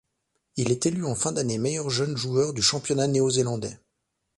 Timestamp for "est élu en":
0.71-1.13